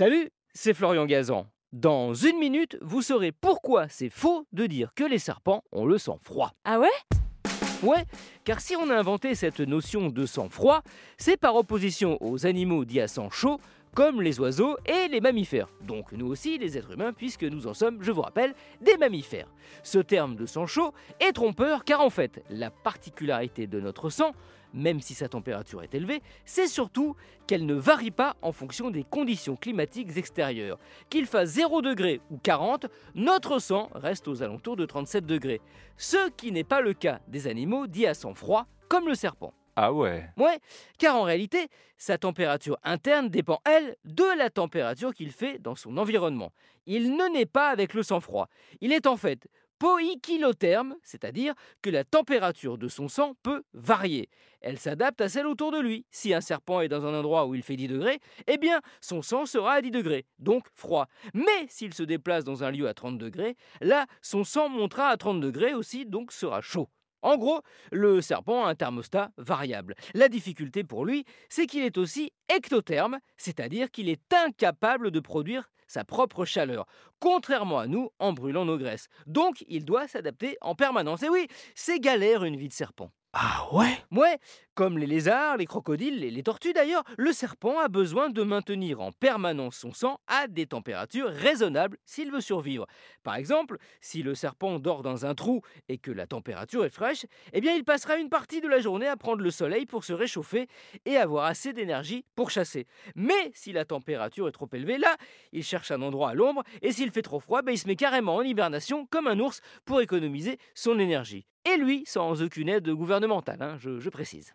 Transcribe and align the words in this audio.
Salut, 0.00 0.30
c'est 0.54 0.72
Florian 0.72 1.04
Gazan. 1.04 1.46
Dans 1.74 2.14
une 2.14 2.38
minute, 2.38 2.78
vous 2.80 3.02
saurez 3.02 3.32
pourquoi 3.32 3.86
c'est 3.90 4.08
faux 4.08 4.46
de 4.50 4.64
dire 4.64 4.94
que 4.94 5.04
les 5.04 5.18
serpents 5.18 5.62
ont 5.72 5.84
le 5.84 5.98
sang 5.98 6.18
froid. 6.22 6.54
Ah 6.64 6.80
ouais? 6.80 6.88
Ouais, 7.82 8.06
car 8.44 8.62
si 8.62 8.74
on 8.76 8.88
a 8.88 8.96
inventé 8.96 9.34
cette 9.34 9.60
notion 9.60 10.08
de 10.08 10.24
sang 10.24 10.48
froid, 10.48 10.80
c'est 11.18 11.36
par 11.36 11.54
opposition 11.54 12.16
aux 12.22 12.46
animaux 12.46 12.86
dits 12.86 13.02
à 13.02 13.08
sang 13.08 13.28
chaud, 13.28 13.60
comme 13.94 14.22
les 14.22 14.38
oiseaux 14.40 14.76
et 14.86 15.08
les 15.08 15.20
mammifères. 15.20 15.68
Donc 15.82 16.12
nous 16.12 16.26
aussi, 16.26 16.58
les 16.58 16.78
êtres 16.78 16.92
humains, 16.92 17.12
puisque 17.12 17.44
nous 17.44 17.66
en 17.66 17.74
sommes, 17.74 18.02
je 18.02 18.12
vous 18.12 18.22
rappelle, 18.22 18.54
des 18.80 18.96
mammifères. 18.96 19.48
Ce 19.82 19.98
terme 19.98 20.36
de 20.36 20.46
sang 20.46 20.66
chaud 20.66 20.92
est 21.18 21.32
trompeur 21.32 21.84
car 21.84 22.00
en 22.00 22.10
fait, 22.10 22.44
la 22.50 22.70
particularité 22.70 23.66
de 23.66 23.80
notre 23.80 24.10
sang, 24.10 24.32
même 24.72 25.00
si 25.00 25.14
sa 25.14 25.28
température 25.28 25.82
est 25.82 25.94
élevée, 25.94 26.22
c'est 26.44 26.68
surtout 26.68 27.16
qu'elle 27.46 27.66
ne 27.66 27.74
varie 27.74 28.12
pas 28.12 28.36
en 28.42 28.52
fonction 28.52 28.90
des 28.90 29.04
conditions 29.04 29.56
climatiques 29.56 30.16
extérieures. 30.16 30.78
Qu'il 31.08 31.26
fasse 31.26 31.50
0 31.50 31.82
degré 31.82 32.20
ou 32.30 32.38
40, 32.38 32.86
notre 33.14 33.58
sang 33.58 33.90
reste 33.94 34.28
aux 34.28 34.42
alentours 34.42 34.76
de 34.76 34.86
37 34.86 35.26
degrés. 35.26 35.60
Ce 35.96 36.30
qui 36.30 36.52
n'est 36.52 36.64
pas 36.64 36.80
le 36.80 36.94
cas 36.94 37.20
des 37.28 37.48
animaux 37.48 37.86
dits 37.86 38.06
à 38.06 38.14
sang 38.14 38.34
froid, 38.34 38.66
comme 38.88 39.08
le 39.08 39.14
serpent. 39.14 39.52
Ah 39.76 39.92
ouais 39.92 40.28
Ouais, 40.36 40.58
car 40.98 41.16
en 41.16 41.22
réalité, 41.22 41.68
sa 41.96 42.18
température 42.18 42.78
interne 42.82 43.28
dépend, 43.28 43.60
elle, 43.64 43.96
de 44.04 44.36
la 44.36 44.50
température 44.50 45.14
qu'il 45.14 45.30
fait 45.30 45.58
dans 45.58 45.74
son 45.74 45.96
environnement. 45.96 46.52
Il 46.86 47.16
ne 47.16 47.32
naît 47.32 47.46
pas 47.46 47.68
avec 47.68 47.94
le 47.94 48.02
sang 48.02 48.20
froid. 48.20 48.48
Il 48.80 48.92
est 48.92 49.06
en 49.06 49.16
fait 49.16 49.48
poikilotherme, 49.80 50.94
c'est-à-dire 51.02 51.54
que 51.82 51.90
la 51.90 52.04
température 52.04 52.78
de 52.78 52.86
son 52.86 53.08
sang 53.08 53.34
peut 53.42 53.62
varier. 53.72 54.28
Elle 54.60 54.78
s'adapte 54.78 55.22
à 55.22 55.28
celle 55.30 55.46
autour 55.46 55.72
de 55.72 55.80
lui. 55.80 56.04
Si 56.10 56.34
un 56.34 56.42
serpent 56.42 56.82
est 56.82 56.88
dans 56.88 57.06
un 57.06 57.18
endroit 57.18 57.46
où 57.46 57.54
il 57.54 57.62
fait 57.62 57.76
10 57.76 57.88
degrés, 57.88 58.20
eh 58.46 58.58
bien 58.58 58.80
son 59.00 59.22
sang 59.22 59.46
sera 59.46 59.72
à 59.72 59.80
10 59.80 59.90
degrés, 59.90 60.26
donc 60.38 60.66
froid. 60.74 61.06
Mais 61.32 61.66
s'il 61.68 61.94
se 61.94 62.02
déplace 62.02 62.44
dans 62.44 62.62
un 62.62 62.70
lieu 62.70 62.86
à 62.86 62.94
30 62.94 63.16
degrés, 63.16 63.56
là, 63.80 64.06
son 64.20 64.44
sang 64.44 64.68
montera 64.68 65.08
à 65.08 65.16
30 65.16 65.40
degrés 65.40 65.72
aussi, 65.72 66.04
donc 66.04 66.30
sera 66.30 66.60
chaud. 66.60 66.88
En 67.22 67.36
gros, 67.36 67.60
le 67.92 68.20
serpent 68.20 68.64
a 68.64 68.70
un 68.70 68.74
thermostat 68.74 69.30
variable. 69.36 69.94
La 70.14 70.28
difficulté 70.28 70.84
pour 70.84 71.04
lui, 71.04 71.24
c'est 71.48 71.66
qu'il 71.66 71.82
est 71.82 71.98
aussi 71.98 72.32
ectotherme, 72.48 73.18
c'est-à-dire 73.36 73.90
qu'il 73.90 74.08
est 74.08 74.32
incapable 74.32 75.10
de 75.10 75.20
produire 75.20 75.70
sa 75.86 76.04
propre 76.04 76.44
chaleur, 76.44 76.86
contrairement 77.18 77.80
à 77.80 77.88
nous 77.88 78.10
en 78.20 78.32
brûlant 78.32 78.64
nos 78.64 78.78
graisses. 78.78 79.08
Donc 79.26 79.64
il 79.68 79.84
doit 79.84 80.06
s'adapter 80.06 80.56
en 80.60 80.74
permanence. 80.74 81.22
Et 81.22 81.28
oui, 81.28 81.48
c'est 81.74 81.98
galère 81.98 82.44
une 82.44 82.56
vie 82.56 82.68
de 82.68 82.72
serpent. 82.72 83.10
Ah 83.32 83.68
ouais? 83.72 83.96
Ouais, 84.10 84.38
comme 84.74 84.98
les 84.98 85.06
lézards, 85.06 85.56
les 85.56 85.64
crocodiles 85.66 86.24
et 86.24 86.32
les 86.32 86.42
tortues 86.42 86.72
d'ailleurs, 86.72 87.04
le 87.16 87.32
serpent 87.32 87.78
a 87.78 87.86
besoin 87.86 88.28
de 88.28 88.42
maintenir 88.42 89.00
en 89.00 89.12
permanence 89.12 89.76
son 89.76 89.92
sang 89.92 90.18
à 90.26 90.48
des 90.48 90.66
températures 90.66 91.28
raisonnables 91.30 91.96
s'il 92.04 92.32
veut 92.32 92.40
survivre. 92.40 92.86
Par 93.22 93.36
exemple, 93.36 93.78
si 94.00 94.24
le 94.24 94.34
serpent 94.34 94.80
dort 94.80 95.02
dans 95.02 95.26
un 95.26 95.36
trou 95.36 95.60
et 95.88 95.98
que 95.98 96.10
la 96.10 96.26
température 96.26 96.84
est 96.84 96.90
fraîche, 96.90 97.24
eh 97.52 97.60
bien 97.60 97.72
il 97.74 97.84
passera 97.84 98.16
une 98.16 98.30
partie 98.30 98.60
de 98.60 98.66
la 98.66 98.80
journée 98.80 99.06
à 99.06 99.16
prendre 99.16 99.42
le 99.42 99.50
soleil 99.52 99.86
pour 99.86 100.02
se 100.02 100.12
réchauffer 100.12 100.66
et 101.04 101.16
avoir 101.16 101.44
assez 101.44 101.72
d'énergie 101.72 102.24
pour 102.34 102.50
chasser. 102.50 102.88
Mais 103.14 103.52
si 103.54 103.70
la 103.70 103.84
température 103.84 104.48
est 104.48 104.52
trop 104.52 104.68
élevée, 104.72 104.98
là, 104.98 105.16
il 105.52 105.62
cherche 105.62 105.92
un 105.92 106.02
endroit 106.02 106.30
à 106.30 106.34
l'ombre 106.34 106.64
et 106.82 106.90
s'il 106.90 107.12
fait 107.12 107.22
trop 107.22 107.38
froid, 107.38 107.62
ben, 107.62 107.70
il 107.72 107.78
se 107.78 107.86
met 107.86 107.94
carrément 107.96 108.34
en 108.34 108.42
hibernation 108.42 109.06
comme 109.06 109.28
un 109.28 109.38
ours 109.38 109.60
pour 109.84 110.00
économiser 110.00 110.58
son 110.74 110.98
énergie. 110.98 111.46
Et 111.66 111.76
lui, 111.76 112.04
sans 112.06 112.42
aucune 112.42 112.68
aide 112.68 112.88
gouvernementale, 112.88 113.60
hein, 113.60 113.76
je, 113.78 114.08
précise. 114.08 114.54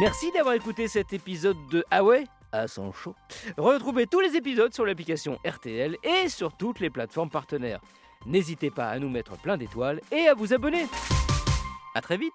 Merci 0.00 0.32
d'avoir 0.32 0.54
écouté 0.54 0.88
cet 0.88 1.12
épisode 1.12 1.56
de 1.70 1.84
Ah 1.90 2.02
à 2.52 2.68
son 2.68 2.92
chaud. 2.92 3.14
Retrouvez 3.58 4.06
tous 4.06 4.20
les 4.20 4.36
épisodes 4.36 4.72
sur 4.72 4.86
l'application 4.86 5.38
RTL 5.46 5.96
et 6.02 6.28
sur 6.28 6.56
toutes 6.56 6.80
les 6.80 6.90
plateformes 6.90 7.30
partenaires. 7.30 7.80
N'hésitez 8.24 8.70
pas 8.70 8.88
à 8.88 8.98
nous 8.98 9.10
mettre 9.10 9.36
plein 9.40 9.56
d'étoiles 9.56 10.00
et 10.10 10.26
à 10.28 10.34
vous 10.34 10.54
abonner. 10.54 10.86
A 11.94 12.00
très 12.00 12.16
vite 12.16 12.32